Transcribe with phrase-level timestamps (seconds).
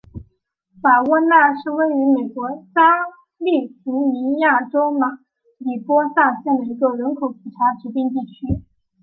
[0.81, 3.01] 瓦沃纳是位于美国加
[3.37, 5.11] 利福尼亚州马
[5.59, 8.63] 里波萨县的一个人口普查指定地区。